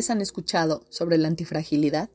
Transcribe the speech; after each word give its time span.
vez 0.00 0.08
han 0.08 0.22
escuchado 0.22 0.86
sobre 0.88 1.18
la 1.18 1.28
antifragilidad? 1.28 2.08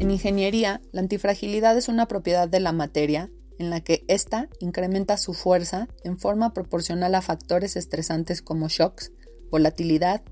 En 0.00 0.10
ingeniería, 0.10 0.80
la 0.90 1.02
antifragilidad 1.02 1.78
es 1.78 1.86
una 1.86 2.08
propiedad 2.08 2.48
de 2.48 2.58
la 2.58 2.72
materia 2.72 3.30
en 3.60 3.70
la 3.70 3.80
que 3.80 4.04
ésta 4.08 4.48
incrementa 4.58 5.18
su 5.18 5.34
fuerza 5.34 5.86
en 6.02 6.18
forma 6.18 6.52
proporcional 6.52 7.14
a 7.14 7.22
factores 7.22 7.76
estresantes 7.76 8.42
como 8.42 8.68
shocks, 8.68 9.12
volatilidad, 9.52 10.22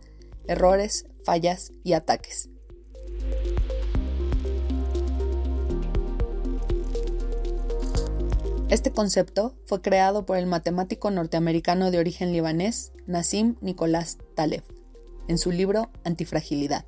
errores, 0.48 1.06
fallas 1.24 1.72
y 1.84 1.92
ataques. 1.92 2.50
Este 8.74 8.90
concepto 8.90 9.54
fue 9.66 9.80
creado 9.82 10.26
por 10.26 10.36
el 10.36 10.46
matemático 10.46 11.08
norteamericano 11.08 11.92
de 11.92 12.00
origen 12.00 12.32
libanés 12.32 12.90
Nassim 13.06 13.54
Nicolás 13.60 14.18
Taleb 14.34 14.64
en 15.28 15.38
su 15.38 15.52
libro 15.52 15.92
Antifragilidad. 16.02 16.84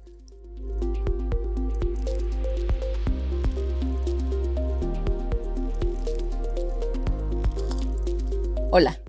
Hola, 8.73 9.01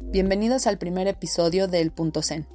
bienvenidos 0.00 0.68
al 0.68 0.78
primer 0.78 1.08
episodio 1.08 1.66
de 1.66 1.80
El 1.80 1.90
Punto 1.90 2.22
Zen. 2.22 2.46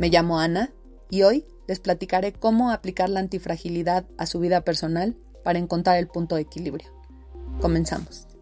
Me 0.00 0.08
llamo 0.08 0.40
Ana 0.40 0.72
y 1.08 1.22
hoy 1.22 1.46
les 1.68 1.78
platicaré 1.78 2.32
cómo 2.32 2.72
aplicar 2.72 3.08
la 3.10 3.20
antifragilidad 3.20 4.06
a 4.18 4.26
su 4.26 4.40
vida 4.40 4.62
personal 4.62 5.16
para 5.44 5.60
encontrar 5.60 5.98
el 5.98 6.08
punto 6.08 6.34
de 6.34 6.40
equilibrio. 6.40 6.88
Comenzamos. 7.60 8.33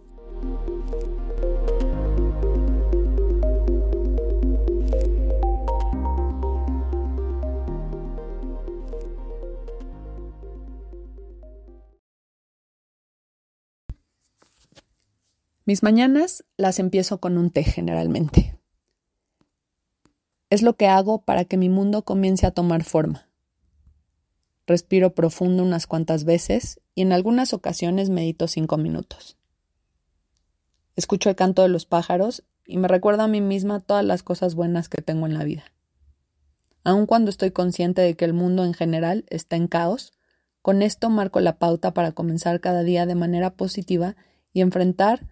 Mis 15.65 15.85
mañanas 15.85 16.45
las 16.57 16.81
empiezo 16.81 17.21
con 17.21 17.39
un 17.39 17.51
té 17.51 17.63
generalmente. 17.63 18.59
Es 20.51 20.61
lo 20.61 20.77
que 20.77 20.87
hago 20.87 21.23
para 21.23 21.45
que 21.45 21.57
mi 21.57 21.69
mundo 21.69 22.05
comience 22.05 22.47
a 22.47 22.51
tomar 22.51 22.83
forma. 22.83 23.29
Respiro 24.67 25.15
profundo 25.15 25.63
unas 25.63 25.87
cuantas 25.87 26.25
veces 26.25 26.81
y 26.95 27.03
en 27.03 27.13
algunas 27.13 27.55
ocasiones 27.55 28.11
medito 28.11 28.49
cinco 28.49 28.77
minutos. 28.77 29.39
Escucho 30.95 31.31
el 31.31 31.37
canto 31.37 31.63
de 31.63 31.69
los 31.69 31.87
pájaros 31.87 32.45
y 32.67 32.77
me 32.77 32.89
recuerdo 32.89 33.23
a 33.23 33.29
mí 33.29 33.41
misma 33.41 33.81
todas 33.81 34.05
las 34.05 34.23
cosas 34.23 34.55
buenas 34.55 34.89
que 34.89 35.03
tengo 35.03 35.27
en 35.27 35.35
la 35.35 35.45
vida. 35.45 35.65
Aun 36.85 37.07
cuando 37.07 37.31
estoy 37.31 37.51
consciente 37.51 38.03
de 38.03 38.15
que 38.15 38.25
el 38.25 38.33
mundo 38.33 38.65
en 38.65 38.75
general 38.75 39.25
está 39.29 39.57
en 39.57 39.69
caos, 39.69 40.13
con 40.61 40.83
esto 40.83 41.11
marco 41.11 41.41
la 41.41 41.59
pauta 41.59 41.95
para 41.95 42.13
comenzar 42.13 42.61
cada 42.61 42.83
día 42.83 43.07
de 43.07 43.15
manera 43.15 43.55
positiva 43.55 44.17
y 44.53 44.61
enfrentar 44.61 45.27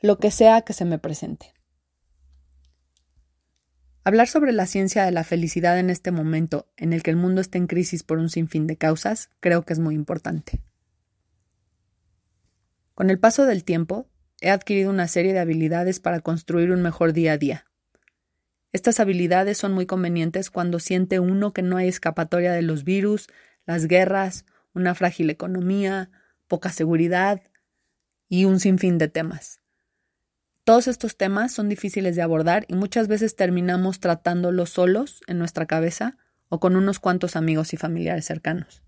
lo 0.00 0.18
que 0.18 0.30
sea 0.30 0.62
que 0.62 0.72
se 0.72 0.84
me 0.84 0.98
presente. 0.98 1.52
Hablar 4.04 4.26
sobre 4.26 4.52
la 4.52 4.66
ciencia 4.66 5.04
de 5.04 5.12
la 5.12 5.22
felicidad 5.22 5.78
en 5.78 5.90
este 5.90 6.10
momento 6.10 6.66
en 6.76 6.92
el 6.92 7.04
que 7.04 7.10
el 7.10 7.16
mundo 7.16 7.40
está 7.40 7.58
en 7.58 7.68
crisis 7.68 8.02
por 8.02 8.18
un 8.18 8.30
sinfín 8.30 8.66
de 8.66 8.76
causas 8.76 9.30
creo 9.38 9.62
que 9.62 9.74
es 9.74 9.78
muy 9.78 9.94
importante. 9.94 10.60
Con 12.94 13.10
el 13.10 13.20
paso 13.20 13.46
del 13.46 13.62
tiempo, 13.62 14.08
he 14.42 14.50
adquirido 14.50 14.90
una 14.90 15.08
serie 15.08 15.32
de 15.32 15.38
habilidades 15.38 16.00
para 16.00 16.20
construir 16.20 16.72
un 16.72 16.82
mejor 16.82 17.12
día 17.12 17.32
a 17.32 17.38
día. 17.38 17.64
Estas 18.72 19.00
habilidades 19.00 19.56
son 19.56 19.72
muy 19.72 19.86
convenientes 19.86 20.50
cuando 20.50 20.80
siente 20.80 21.20
uno 21.20 21.52
que 21.52 21.62
no 21.62 21.76
hay 21.76 21.88
escapatoria 21.88 22.52
de 22.52 22.62
los 22.62 22.84
virus, 22.84 23.28
las 23.66 23.86
guerras, 23.86 24.44
una 24.74 24.94
frágil 24.94 25.30
economía, 25.30 26.10
poca 26.48 26.70
seguridad 26.70 27.40
y 28.28 28.44
un 28.44 28.60
sinfín 28.60 28.98
de 28.98 29.08
temas. 29.08 29.60
Todos 30.64 30.88
estos 30.88 31.16
temas 31.16 31.52
son 31.52 31.68
difíciles 31.68 32.16
de 32.16 32.22
abordar 32.22 32.64
y 32.68 32.74
muchas 32.74 33.08
veces 33.08 33.36
terminamos 33.36 34.00
tratándolos 34.00 34.70
solos 34.70 35.22
en 35.26 35.38
nuestra 35.38 35.66
cabeza 35.66 36.16
o 36.48 36.60
con 36.60 36.76
unos 36.76 36.98
cuantos 36.98 37.36
amigos 37.36 37.72
y 37.74 37.76
familiares 37.76 38.24
cercanos. 38.24 38.82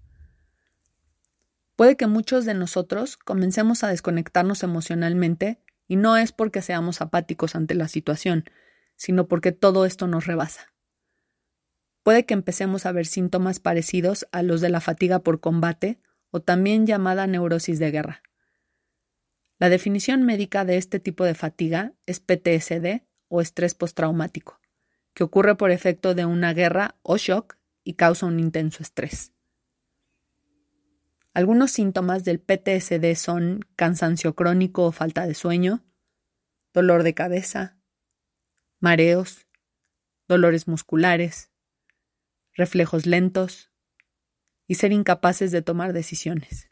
Puede 1.84 1.98
que 1.98 2.06
muchos 2.06 2.46
de 2.46 2.54
nosotros 2.54 3.18
comencemos 3.18 3.84
a 3.84 3.88
desconectarnos 3.88 4.62
emocionalmente 4.62 5.60
y 5.86 5.96
no 5.96 6.16
es 6.16 6.32
porque 6.32 6.62
seamos 6.62 7.02
apáticos 7.02 7.54
ante 7.54 7.74
la 7.74 7.88
situación, 7.88 8.48
sino 8.96 9.28
porque 9.28 9.52
todo 9.52 9.84
esto 9.84 10.06
nos 10.06 10.24
rebasa. 10.24 10.72
Puede 12.02 12.24
que 12.24 12.32
empecemos 12.32 12.86
a 12.86 12.92
ver 12.92 13.04
síntomas 13.04 13.60
parecidos 13.60 14.26
a 14.32 14.42
los 14.42 14.62
de 14.62 14.70
la 14.70 14.80
fatiga 14.80 15.18
por 15.18 15.40
combate 15.40 16.00
o 16.30 16.40
también 16.40 16.86
llamada 16.86 17.26
neurosis 17.26 17.78
de 17.78 17.90
guerra. 17.90 18.22
La 19.58 19.68
definición 19.68 20.22
médica 20.22 20.64
de 20.64 20.78
este 20.78 21.00
tipo 21.00 21.24
de 21.24 21.34
fatiga 21.34 21.92
es 22.06 22.18
PTSD 22.18 23.02
o 23.28 23.42
estrés 23.42 23.74
postraumático, 23.74 24.58
que 25.12 25.22
ocurre 25.22 25.54
por 25.54 25.70
efecto 25.70 26.14
de 26.14 26.24
una 26.24 26.54
guerra 26.54 26.96
o 27.02 27.18
shock 27.18 27.58
y 27.84 27.92
causa 27.92 28.24
un 28.24 28.40
intenso 28.40 28.82
estrés. 28.82 29.33
Algunos 31.34 31.72
síntomas 31.72 32.24
del 32.24 32.38
PTSD 32.38 33.16
son 33.16 33.66
cansancio 33.74 34.36
crónico 34.36 34.84
o 34.84 34.92
falta 34.92 35.26
de 35.26 35.34
sueño, 35.34 35.84
dolor 36.72 37.02
de 37.02 37.12
cabeza, 37.12 37.76
mareos, 38.78 39.48
dolores 40.28 40.68
musculares, 40.68 41.50
reflejos 42.52 43.04
lentos 43.04 43.72
y 44.68 44.76
ser 44.76 44.92
incapaces 44.92 45.50
de 45.50 45.60
tomar 45.60 45.92
decisiones. 45.92 46.68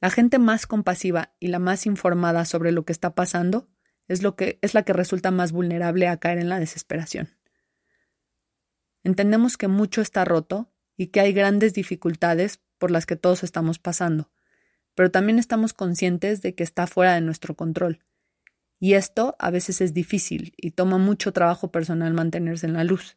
La 0.00 0.08
gente 0.08 0.38
más 0.38 0.66
compasiva 0.66 1.34
y 1.38 1.48
la 1.48 1.58
más 1.58 1.84
informada 1.84 2.46
sobre 2.46 2.72
lo 2.72 2.86
que 2.86 2.92
está 2.92 3.14
pasando 3.14 3.68
es, 4.08 4.22
lo 4.22 4.36
que, 4.36 4.58
es 4.62 4.72
la 4.72 4.84
que 4.84 4.94
resulta 4.94 5.30
más 5.30 5.52
vulnerable 5.52 6.08
a 6.08 6.16
caer 6.16 6.38
en 6.38 6.48
la 6.48 6.58
desesperación. 6.58 7.36
Entendemos 9.04 9.58
que 9.58 9.68
mucho 9.68 10.00
está 10.00 10.24
roto 10.24 10.71
y 11.02 11.08
que 11.08 11.18
hay 11.18 11.32
grandes 11.32 11.74
dificultades 11.74 12.60
por 12.78 12.92
las 12.92 13.06
que 13.06 13.16
todos 13.16 13.42
estamos 13.42 13.80
pasando, 13.80 14.30
pero 14.94 15.10
también 15.10 15.40
estamos 15.40 15.72
conscientes 15.72 16.42
de 16.42 16.54
que 16.54 16.62
está 16.62 16.86
fuera 16.86 17.14
de 17.14 17.20
nuestro 17.20 17.56
control. 17.56 18.04
Y 18.78 18.94
esto 18.94 19.34
a 19.40 19.50
veces 19.50 19.80
es 19.80 19.94
difícil 19.94 20.54
y 20.56 20.70
toma 20.70 20.98
mucho 20.98 21.32
trabajo 21.32 21.72
personal 21.72 22.14
mantenerse 22.14 22.66
en 22.66 22.74
la 22.74 22.84
luz. 22.84 23.16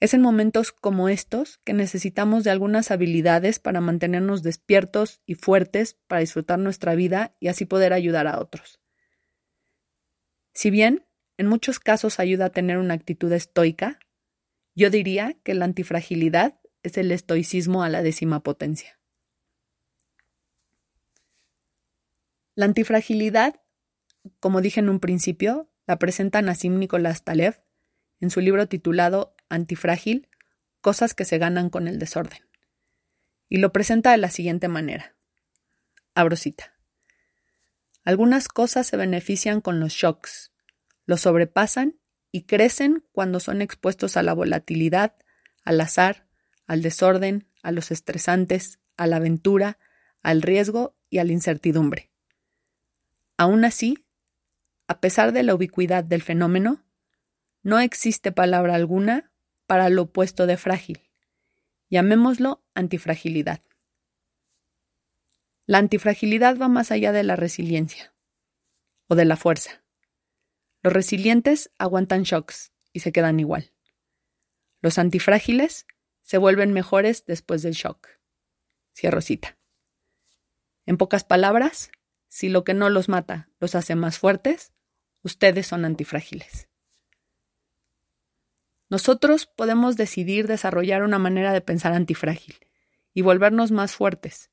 Es 0.00 0.12
en 0.12 0.22
momentos 0.22 0.72
como 0.72 1.08
estos 1.08 1.58
que 1.58 1.72
necesitamos 1.72 2.42
de 2.42 2.50
algunas 2.50 2.90
habilidades 2.90 3.60
para 3.60 3.80
mantenernos 3.80 4.42
despiertos 4.42 5.20
y 5.26 5.36
fuertes 5.36 5.96
para 6.08 6.20
disfrutar 6.20 6.58
nuestra 6.58 6.96
vida 6.96 7.36
y 7.38 7.46
así 7.46 7.64
poder 7.64 7.92
ayudar 7.92 8.26
a 8.26 8.40
otros. 8.40 8.80
Si 10.52 10.70
bien 10.70 11.06
en 11.38 11.46
muchos 11.46 11.78
casos 11.78 12.18
ayuda 12.18 12.46
a 12.46 12.50
tener 12.50 12.78
una 12.78 12.94
actitud 12.94 13.30
estoica, 13.32 14.00
yo 14.74 14.90
diría 14.90 15.36
que 15.44 15.54
la 15.54 15.64
antifragilidad 15.64 16.58
es 16.82 16.96
el 16.98 17.12
estoicismo 17.12 17.82
a 17.82 17.88
la 17.88 18.02
décima 18.02 18.42
potencia. 18.42 19.00
La 22.54 22.66
antifragilidad, 22.66 23.60
como 24.40 24.60
dije 24.60 24.80
en 24.80 24.88
un 24.88 25.00
principio, 25.00 25.70
la 25.86 25.98
presenta 25.98 26.40
Nassim 26.42 26.78
Nicolás 26.78 27.24
Taleb 27.24 27.62
en 28.20 28.30
su 28.30 28.40
libro 28.40 28.68
titulado 28.68 29.34
antifrágil, 29.48 30.28
cosas 30.80 31.14
que 31.14 31.24
se 31.24 31.38
ganan 31.38 31.70
con 31.70 31.88
el 31.88 31.98
desorden. 31.98 32.48
Y 33.48 33.58
lo 33.58 33.72
presenta 33.72 34.12
de 34.12 34.18
la 34.18 34.30
siguiente 34.30 34.68
manera. 34.68 35.16
Abrosita. 36.14 36.74
Algunas 38.04 38.48
cosas 38.48 38.86
se 38.86 38.96
benefician 38.96 39.60
con 39.60 39.80
los 39.80 39.92
shocks, 39.92 40.52
los 41.06 41.22
sobrepasan 41.22 41.98
y 42.34 42.46
crecen 42.46 43.04
cuando 43.12 43.38
son 43.38 43.62
expuestos 43.62 44.16
a 44.16 44.24
la 44.24 44.32
volatilidad, 44.32 45.14
al 45.62 45.80
azar, 45.80 46.26
al 46.66 46.82
desorden, 46.82 47.46
a 47.62 47.70
los 47.70 47.92
estresantes, 47.92 48.80
a 48.96 49.06
la 49.06 49.18
aventura, 49.18 49.78
al 50.20 50.42
riesgo 50.42 50.96
y 51.08 51.18
a 51.18 51.24
la 51.24 51.30
incertidumbre. 51.30 52.10
Aún 53.36 53.64
así, 53.64 54.04
a 54.88 54.98
pesar 54.98 55.30
de 55.30 55.44
la 55.44 55.54
ubicuidad 55.54 56.02
del 56.02 56.22
fenómeno, 56.22 56.84
no 57.62 57.78
existe 57.78 58.32
palabra 58.32 58.74
alguna 58.74 59.30
para 59.68 59.88
lo 59.88 60.02
opuesto 60.02 60.48
de 60.48 60.56
frágil. 60.56 61.08
Llamémoslo 61.88 62.64
antifragilidad. 62.74 63.60
La 65.66 65.78
antifragilidad 65.78 66.58
va 66.58 66.66
más 66.66 66.90
allá 66.90 67.12
de 67.12 67.22
la 67.22 67.36
resiliencia 67.36 68.12
o 69.06 69.14
de 69.14 69.24
la 69.24 69.36
fuerza. 69.36 69.83
Los 70.84 70.92
resilientes 70.92 71.72
aguantan 71.78 72.22
shocks 72.22 72.72
y 72.92 73.00
se 73.00 73.10
quedan 73.10 73.40
igual. 73.40 73.72
Los 74.80 74.98
antifrágiles 74.98 75.86
se 76.22 76.38
vuelven 76.38 76.72
mejores 76.72 77.26
después 77.26 77.62
del 77.62 77.74
shock. 77.74 78.06
Cierro 78.94 79.20
cita. 79.20 79.58
En 80.86 80.96
pocas 80.96 81.24
palabras, 81.24 81.90
si 82.28 82.48
lo 82.48 82.62
que 82.62 82.74
no 82.74 82.88
los 82.88 83.08
mata 83.08 83.48
los 83.58 83.74
hace 83.74 83.96
más 83.96 84.20
fuertes, 84.20 84.70
Ustedes 85.24 85.66
son 85.66 85.86
antifrágiles. 85.86 86.68
Nosotros 88.90 89.46
podemos 89.46 89.96
decidir 89.96 90.46
desarrollar 90.46 91.02
una 91.02 91.18
manera 91.18 91.54
de 91.54 91.62
pensar 91.62 91.94
antifrágil 91.94 92.56
y 93.14 93.22
volvernos 93.22 93.70
más 93.70 93.94
fuertes. 93.94 94.50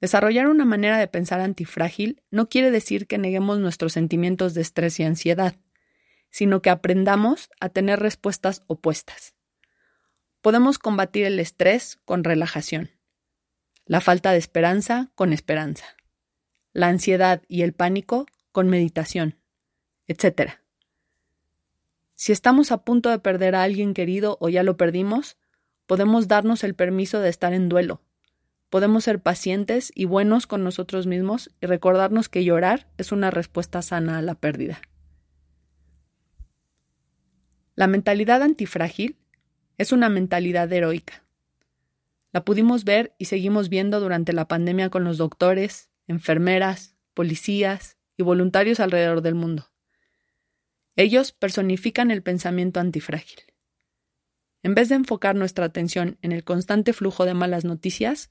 Desarrollar 0.00 0.48
una 0.48 0.64
manera 0.64 0.98
de 0.98 1.08
pensar 1.08 1.40
antifrágil 1.40 2.22
no 2.30 2.48
quiere 2.48 2.70
decir 2.70 3.06
que 3.06 3.18
neguemos 3.18 3.58
nuestros 3.58 3.94
sentimientos 3.94 4.52
de 4.54 4.60
estrés 4.60 5.00
y 5.00 5.04
ansiedad, 5.04 5.56
sino 6.30 6.60
que 6.60 6.70
aprendamos 6.70 7.48
a 7.60 7.70
tener 7.70 8.00
respuestas 8.00 8.62
opuestas. 8.66 9.34
Podemos 10.42 10.78
combatir 10.78 11.24
el 11.24 11.40
estrés 11.40 11.98
con 12.04 12.24
relajación, 12.24 12.90
la 13.86 14.00
falta 14.00 14.32
de 14.32 14.38
esperanza 14.38 15.10
con 15.14 15.32
esperanza, 15.32 15.86
la 16.72 16.88
ansiedad 16.88 17.42
y 17.48 17.62
el 17.62 17.72
pánico 17.72 18.26
con 18.52 18.68
meditación, 18.68 19.38
etc. 20.08 20.58
Si 22.14 22.32
estamos 22.32 22.70
a 22.70 22.84
punto 22.84 23.10
de 23.10 23.18
perder 23.18 23.54
a 23.54 23.62
alguien 23.62 23.94
querido 23.94 24.36
o 24.40 24.48
ya 24.50 24.62
lo 24.62 24.76
perdimos, 24.76 25.38
podemos 25.86 26.28
darnos 26.28 26.64
el 26.64 26.74
permiso 26.74 27.20
de 27.20 27.30
estar 27.30 27.54
en 27.54 27.68
duelo. 27.68 28.02
Podemos 28.76 29.04
ser 29.04 29.22
pacientes 29.22 29.90
y 29.94 30.04
buenos 30.04 30.46
con 30.46 30.62
nosotros 30.62 31.06
mismos 31.06 31.50
y 31.62 31.66
recordarnos 31.66 32.28
que 32.28 32.44
llorar 32.44 32.90
es 32.98 33.10
una 33.10 33.30
respuesta 33.30 33.80
sana 33.80 34.18
a 34.18 34.20
la 34.20 34.34
pérdida. 34.34 34.82
La 37.74 37.86
mentalidad 37.86 38.42
antifrágil 38.42 39.16
es 39.78 39.92
una 39.92 40.10
mentalidad 40.10 40.70
heroica. 40.70 41.24
La 42.34 42.44
pudimos 42.44 42.84
ver 42.84 43.14
y 43.16 43.24
seguimos 43.24 43.70
viendo 43.70 43.98
durante 43.98 44.34
la 44.34 44.46
pandemia 44.46 44.90
con 44.90 45.04
los 45.04 45.16
doctores, 45.16 45.88
enfermeras, 46.06 46.98
policías 47.14 47.96
y 48.18 48.24
voluntarios 48.24 48.78
alrededor 48.78 49.22
del 49.22 49.36
mundo. 49.36 49.70
Ellos 50.96 51.32
personifican 51.32 52.10
el 52.10 52.22
pensamiento 52.22 52.78
antifrágil. 52.78 53.38
En 54.62 54.74
vez 54.74 54.90
de 54.90 54.96
enfocar 54.96 55.34
nuestra 55.34 55.64
atención 55.64 56.18
en 56.20 56.32
el 56.32 56.44
constante 56.44 56.92
flujo 56.92 57.24
de 57.24 57.32
malas 57.32 57.64
noticias, 57.64 58.30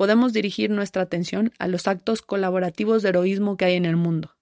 podemos 0.00 0.32
dirigir 0.32 0.70
nuestra 0.70 1.02
atención 1.02 1.52
a 1.58 1.68
los 1.68 1.86
actos 1.86 2.22
colaborativos 2.22 3.02
de 3.02 3.10
heroísmo 3.10 3.58
que 3.58 3.66
hay 3.66 3.74
en 3.74 3.84
el 3.84 3.96
mundo. 3.96 4.34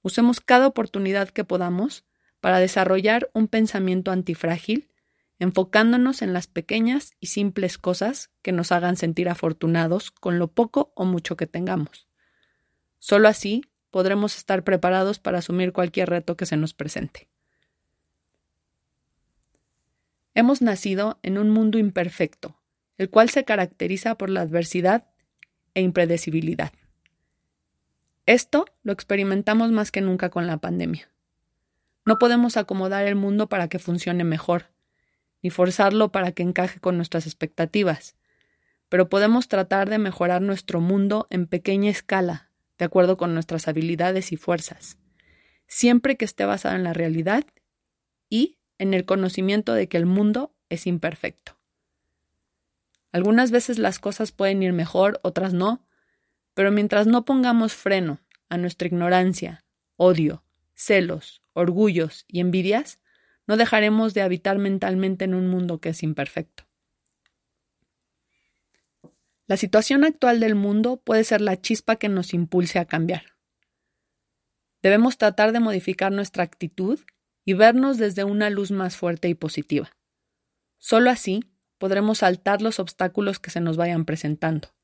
Usemos 0.00 0.40
cada 0.40 0.66
oportunidad 0.66 1.28
que 1.28 1.44
podamos 1.44 2.06
para 2.40 2.58
desarrollar 2.58 3.28
un 3.34 3.48
pensamiento 3.48 4.12
antifrágil, 4.12 4.88
enfocándonos 5.38 6.22
en 6.22 6.32
las 6.32 6.46
pequeñas 6.46 7.12
y 7.20 7.26
simples 7.26 7.76
cosas 7.76 8.30
que 8.40 8.52
nos 8.52 8.72
hagan 8.72 8.96
sentir 8.96 9.28
afortunados 9.28 10.10
con 10.10 10.38
lo 10.38 10.48
poco 10.48 10.94
o 10.96 11.04
mucho 11.04 11.36
que 11.36 11.46
tengamos. 11.46 12.08
Solo 12.98 13.28
así 13.28 13.60
podremos 13.90 14.38
estar 14.38 14.64
preparados 14.64 15.18
para 15.18 15.40
asumir 15.40 15.74
cualquier 15.74 16.08
reto 16.08 16.34
que 16.34 16.46
se 16.46 16.56
nos 16.56 16.72
presente. 16.72 17.28
Hemos 20.32 20.62
nacido 20.62 21.18
en 21.22 21.36
un 21.36 21.50
mundo 21.50 21.76
imperfecto, 21.76 22.56
el 22.98 23.10
cual 23.10 23.30
se 23.30 23.44
caracteriza 23.44 24.16
por 24.16 24.30
la 24.30 24.42
adversidad 24.42 25.06
e 25.74 25.80
impredecibilidad. 25.80 26.72
Esto 28.26 28.66
lo 28.82 28.92
experimentamos 28.92 29.70
más 29.70 29.90
que 29.90 30.00
nunca 30.00 30.30
con 30.30 30.46
la 30.46 30.58
pandemia. 30.58 31.10
No 32.06 32.18
podemos 32.18 32.56
acomodar 32.56 33.06
el 33.06 33.16
mundo 33.16 33.48
para 33.48 33.68
que 33.68 33.78
funcione 33.78 34.24
mejor, 34.24 34.70
ni 35.42 35.50
forzarlo 35.50 36.10
para 36.10 36.32
que 36.32 36.42
encaje 36.42 36.80
con 36.80 36.96
nuestras 36.96 37.26
expectativas, 37.26 38.16
pero 38.88 39.08
podemos 39.08 39.48
tratar 39.48 39.90
de 39.90 39.98
mejorar 39.98 40.40
nuestro 40.40 40.80
mundo 40.80 41.26
en 41.30 41.46
pequeña 41.46 41.90
escala, 41.90 42.50
de 42.78 42.84
acuerdo 42.84 43.16
con 43.16 43.34
nuestras 43.34 43.68
habilidades 43.68 44.32
y 44.32 44.36
fuerzas, 44.36 44.98
siempre 45.66 46.16
que 46.16 46.24
esté 46.24 46.44
basado 46.44 46.76
en 46.76 46.84
la 46.84 46.92
realidad 46.92 47.44
y 48.28 48.58
en 48.78 48.94
el 48.94 49.04
conocimiento 49.04 49.74
de 49.74 49.88
que 49.88 49.96
el 49.96 50.06
mundo 50.06 50.54
es 50.68 50.86
imperfecto. 50.86 51.53
Algunas 53.14 53.52
veces 53.52 53.78
las 53.78 54.00
cosas 54.00 54.32
pueden 54.32 54.60
ir 54.64 54.72
mejor, 54.72 55.20
otras 55.22 55.54
no, 55.54 55.86
pero 56.52 56.72
mientras 56.72 57.06
no 57.06 57.24
pongamos 57.24 57.72
freno 57.72 58.18
a 58.48 58.56
nuestra 58.56 58.88
ignorancia, 58.88 59.64
odio, 59.94 60.42
celos, 60.74 61.40
orgullos 61.52 62.24
y 62.26 62.40
envidias, 62.40 62.98
no 63.46 63.56
dejaremos 63.56 64.14
de 64.14 64.22
habitar 64.22 64.58
mentalmente 64.58 65.26
en 65.26 65.34
un 65.34 65.46
mundo 65.46 65.80
que 65.80 65.90
es 65.90 66.02
imperfecto. 66.02 66.64
La 69.46 69.56
situación 69.58 70.02
actual 70.02 70.40
del 70.40 70.56
mundo 70.56 70.96
puede 70.96 71.22
ser 71.22 71.40
la 71.40 71.60
chispa 71.60 71.94
que 71.94 72.08
nos 72.08 72.34
impulse 72.34 72.80
a 72.80 72.84
cambiar. 72.84 73.36
Debemos 74.82 75.18
tratar 75.18 75.52
de 75.52 75.60
modificar 75.60 76.10
nuestra 76.10 76.42
actitud 76.42 76.98
y 77.44 77.52
vernos 77.52 77.96
desde 77.96 78.24
una 78.24 78.50
luz 78.50 78.72
más 78.72 78.96
fuerte 78.96 79.28
y 79.28 79.34
positiva. 79.34 79.96
Solo 80.78 81.10
así 81.10 81.53
podremos 81.78 82.18
saltar 82.18 82.62
los 82.62 82.78
obstáculos 82.78 83.38
que 83.38 83.50
se 83.50 83.60
nos 83.60 83.76
vayan 83.76 84.04
presentando. 84.04 84.74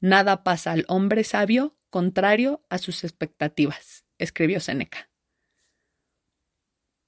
Nada 0.00 0.42
pasa 0.42 0.72
al 0.72 0.84
hombre 0.88 1.24
sabio 1.24 1.76
contrario 1.88 2.64
a 2.70 2.78
sus 2.78 3.04
expectativas, 3.04 4.04
escribió 4.18 4.60
Seneca. 4.60 5.10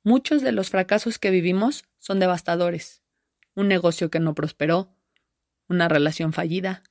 Muchos 0.02 0.43
de 0.43 0.52
los 0.52 0.69
fracasos 0.69 1.19
que 1.19 1.31
vivimos 1.31 1.85
son 1.99 2.20
devastadores. 2.20 3.02
Un 3.55 3.69
negocio 3.69 4.11
que 4.11 4.20
no 4.20 4.35
prosperó, 4.35 4.94
una 5.67 5.88
relación 5.88 6.35
fallida, 6.35 6.82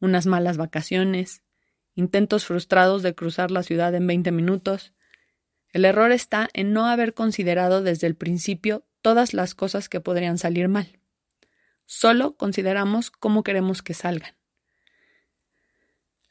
unas 0.00 0.26
malas 0.26 0.56
vacaciones, 0.56 1.44
intentos 1.94 2.44
frustrados 2.44 3.02
de 3.02 3.14
cruzar 3.14 3.50
la 3.50 3.62
ciudad 3.62 3.94
en 3.94 4.06
20 4.06 4.32
minutos. 4.32 4.92
El 5.72 5.84
error 5.84 6.10
está 6.10 6.48
en 6.52 6.72
no 6.72 6.86
haber 6.86 7.14
considerado 7.14 7.82
desde 7.82 8.08
el 8.08 8.16
principio 8.16 8.84
todas 9.02 9.34
las 9.34 9.54
cosas 9.54 9.88
que 9.88 10.00
podrían 10.00 10.38
salir 10.38 10.68
mal. 10.68 10.98
Solo 11.86 12.36
consideramos 12.36 13.10
cómo 13.10 13.42
queremos 13.42 13.82
que 13.82 13.94
salgan. 13.94 14.34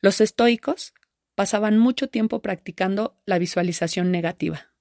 Los 0.01 0.21
estoicos 0.21 0.93
pasaban 1.35 1.77
mucho 1.77 2.09
tiempo 2.09 2.41
practicando 2.41 3.17
la 3.25 3.39
visualización 3.39 4.11
negativa, 4.11 4.71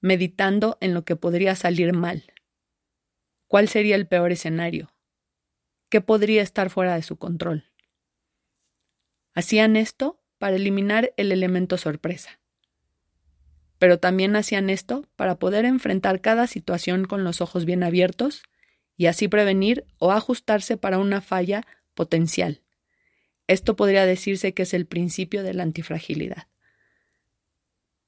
meditando 0.00 0.78
en 0.80 0.94
lo 0.94 1.04
que 1.04 1.16
podría 1.16 1.54
salir 1.56 1.92
mal. 1.92 2.32
¿Cuál 3.46 3.68
sería 3.68 3.96
el 3.96 4.06
peor 4.06 4.32
escenario? 4.32 4.92
¿Qué 5.88 6.00
podría 6.00 6.42
estar 6.42 6.70
fuera 6.70 6.94
de 6.94 7.02
su 7.02 7.16
control? 7.16 7.64
Hacían 9.34 9.76
esto 9.76 10.20
para 10.38 10.56
eliminar 10.56 11.12
el 11.16 11.30
elemento 11.32 11.76
sorpresa. 11.76 12.40
Pero 13.78 13.98
también 13.98 14.36
hacían 14.36 14.70
esto 14.70 15.06
para 15.16 15.38
poder 15.38 15.64
enfrentar 15.64 16.20
cada 16.20 16.46
situación 16.46 17.04
con 17.04 17.24
los 17.24 17.40
ojos 17.40 17.64
bien 17.64 17.82
abiertos 17.82 18.42
y 18.96 19.06
así 19.06 19.28
prevenir 19.28 19.84
o 19.98 20.12
ajustarse 20.12 20.76
para 20.76 20.98
una 20.98 21.20
falla 21.20 21.62
potencial. 21.94 22.62
Esto 23.46 23.76
podría 23.76 24.06
decirse 24.06 24.54
que 24.54 24.62
es 24.62 24.74
el 24.74 24.86
principio 24.86 25.42
de 25.42 25.54
la 25.54 25.62
antifragilidad. 25.62 26.48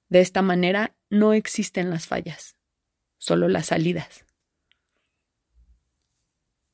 De 0.08 0.20
esta 0.20 0.42
manera 0.42 0.96
no 1.10 1.34
existen 1.34 1.90
las 1.90 2.06
fallas, 2.06 2.56
solo 3.18 3.48
las 3.48 3.66
salidas. 3.66 4.24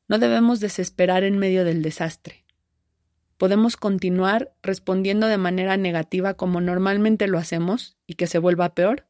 No 0.06 0.18
debemos 0.18 0.60
desesperar 0.60 1.24
en 1.24 1.38
medio 1.38 1.64
del 1.64 1.82
desastre. 1.82 2.43
Podemos 3.44 3.76
continuar 3.76 4.54
respondiendo 4.62 5.26
de 5.26 5.36
manera 5.36 5.76
negativa 5.76 6.32
como 6.32 6.62
normalmente 6.62 7.26
lo 7.26 7.36
hacemos 7.36 7.98
y 8.06 8.14
que 8.14 8.26
se 8.26 8.38
vuelva 8.38 8.74
peor, 8.74 9.06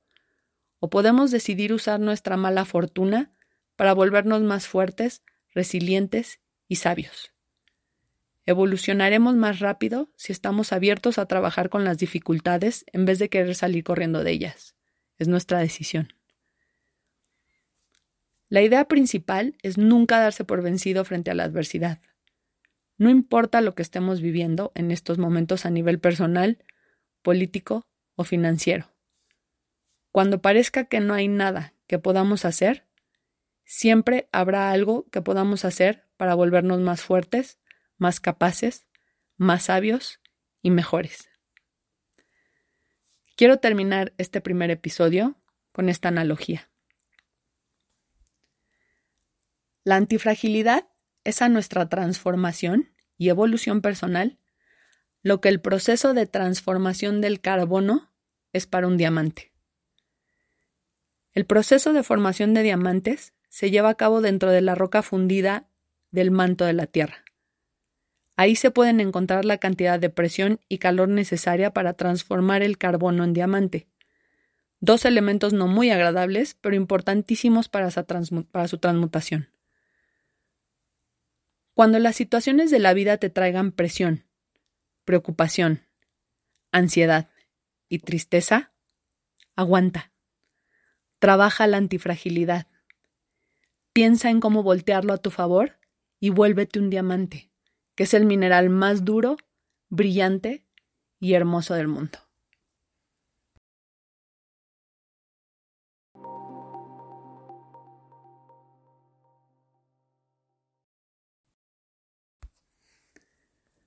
o 0.80 0.90
podemos 0.90 1.30
decidir 1.30 1.72
usar 1.72 2.00
nuestra 2.00 2.36
mala 2.36 2.64
fortuna 2.64 3.30
para 3.76 3.94
volvernos 3.94 4.42
más 4.42 4.66
fuertes, 4.66 5.22
resilientes 5.54 6.40
y 6.66 6.74
sabios. 6.74 7.32
Evolucionaremos 8.44 9.36
más 9.36 9.60
rápido 9.60 10.10
si 10.16 10.32
estamos 10.32 10.72
abiertos 10.72 11.18
a 11.18 11.26
trabajar 11.26 11.68
con 11.68 11.84
las 11.84 11.98
dificultades 11.98 12.84
en 12.92 13.04
vez 13.04 13.20
de 13.20 13.28
querer 13.28 13.54
salir 13.54 13.84
corriendo 13.84 14.24
de 14.24 14.32
ellas. 14.32 14.74
Es 15.16 15.28
nuestra 15.28 15.60
decisión. 15.60 16.12
La 18.48 18.62
idea 18.62 18.88
principal 18.88 19.54
es 19.62 19.78
nunca 19.78 20.18
darse 20.18 20.44
por 20.44 20.60
vencido 20.60 21.04
frente 21.04 21.30
a 21.30 21.34
la 21.34 21.44
adversidad. 21.44 22.00
No 22.96 23.10
importa 23.10 23.60
lo 23.60 23.74
que 23.74 23.82
estemos 23.82 24.20
viviendo 24.20 24.72
en 24.74 24.90
estos 24.90 25.18
momentos 25.18 25.66
a 25.66 25.70
nivel 25.70 25.98
personal, 25.98 26.64
político 27.22 27.88
o 28.14 28.24
financiero. 28.24 28.92
Cuando 30.12 30.40
parezca 30.40 30.84
que 30.84 31.00
no 31.00 31.14
hay 31.14 31.26
nada 31.26 31.74
que 31.88 31.98
podamos 31.98 32.44
hacer, 32.44 32.86
siempre 33.64 34.28
habrá 34.30 34.70
algo 34.70 35.08
que 35.10 35.22
podamos 35.22 35.64
hacer 35.64 36.06
para 36.16 36.34
volvernos 36.34 36.80
más 36.80 37.02
fuertes, 37.02 37.58
más 37.96 38.20
capaces, 38.20 38.86
más 39.36 39.64
sabios 39.64 40.20
y 40.62 40.70
mejores. 40.70 41.28
Quiero 43.36 43.58
terminar 43.58 44.14
este 44.16 44.40
primer 44.40 44.70
episodio 44.70 45.36
con 45.72 45.88
esta 45.88 46.08
analogía. 46.08 46.70
La 49.82 49.96
antifragilidad 49.96 50.86
es 51.24 51.42
a 51.42 51.48
nuestra 51.48 51.88
transformación 51.88 52.90
y 53.16 53.28
evolución 53.28 53.80
personal 53.80 54.38
lo 55.22 55.40
que 55.40 55.48
el 55.48 55.60
proceso 55.60 56.12
de 56.12 56.26
transformación 56.26 57.22
del 57.22 57.40
carbono 57.40 58.12
es 58.52 58.66
para 58.66 58.86
un 58.86 58.98
diamante. 58.98 59.52
El 61.32 61.46
proceso 61.46 61.92
de 61.94 62.02
formación 62.02 62.52
de 62.52 62.62
diamantes 62.62 63.32
se 63.48 63.70
lleva 63.70 63.88
a 63.88 63.94
cabo 63.94 64.20
dentro 64.20 64.50
de 64.50 64.60
la 64.60 64.74
roca 64.74 65.02
fundida 65.02 65.66
del 66.10 66.30
manto 66.30 66.66
de 66.66 66.74
la 66.74 66.86
Tierra. 66.86 67.24
Ahí 68.36 68.54
se 68.54 68.70
pueden 68.70 69.00
encontrar 69.00 69.44
la 69.44 69.58
cantidad 69.58 69.98
de 69.98 70.10
presión 70.10 70.60
y 70.68 70.78
calor 70.78 71.08
necesaria 71.08 71.72
para 71.72 71.94
transformar 71.94 72.62
el 72.62 72.78
carbono 72.78 73.24
en 73.24 73.32
diamante. 73.32 73.88
Dos 74.80 75.06
elementos 75.06 75.52
no 75.54 75.68
muy 75.68 75.90
agradables, 75.90 76.56
pero 76.60 76.76
importantísimos 76.76 77.68
para, 77.70 77.90
su 77.90 78.78
transmutación. 78.78 79.53
Cuando 81.74 81.98
las 81.98 82.16
situaciones 82.16 82.70
de 82.70 82.78
la 82.78 82.94
vida 82.94 83.18
te 83.18 83.30
traigan 83.30 83.72
presión, 83.72 84.24
preocupación, 85.04 85.82
ansiedad 86.72 87.30
y 87.88 87.98
tristeza, 87.98 88.72
aguanta. 89.56 90.12
Trabaja 91.18 91.66
la 91.66 91.76
antifragilidad. 91.76 92.68
Piensa 93.92 94.30
en 94.30 94.40
cómo 94.40 94.62
voltearlo 94.62 95.12
a 95.12 95.18
tu 95.18 95.30
favor 95.30 95.78
y 96.20 96.30
vuélvete 96.30 96.78
un 96.78 96.90
diamante 96.90 97.50
que 97.94 98.04
es 98.04 98.14
el 98.14 98.24
mineral 98.24 98.70
más 98.70 99.04
duro, 99.04 99.36
brillante 99.88 100.64
y 101.20 101.34
hermoso 101.34 101.74
del 101.74 101.88
mundo. 101.88 102.18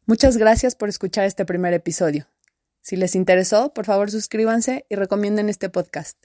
Muchas 0.10 0.38
gracias 0.38 0.76
por 0.76 0.88
escuchar 0.88 1.26
este 1.26 1.44
primer 1.44 1.74
episodio. 1.74 2.30
Si 2.80 2.96
les 2.96 3.14
interesó, 3.14 3.74
por 3.74 3.84
favor 3.84 4.10
suscríbanse 4.10 4.86
y 4.88 4.96
recomienden 4.96 5.50
este 5.50 5.68
podcast. 5.68 6.18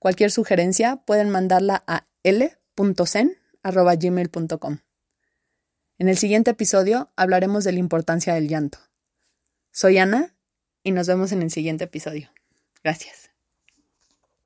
Cualquier 0.00 0.32
sugerencia 0.32 0.96
pueden 0.96 1.30
mandarla 1.30 1.84
a 1.86 2.08
l.cen.gmail.com. 2.24 4.78
En 5.98 6.08
el 6.08 6.18
siguiente 6.18 6.50
episodio 6.50 7.12
hablaremos 7.14 7.62
de 7.62 7.70
la 7.70 7.78
importancia 7.78 8.34
del 8.34 8.48
llanto. 8.48 8.78
Soy 9.70 9.98
Ana 9.98 10.34
y 10.82 10.90
nos 10.90 11.06
vemos 11.06 11.30
en 11.30 11.42
el 11.42 11.52
siguiente 11.52 11.84
episodio. 11.84 12.28
Gracias. 12.82 13.21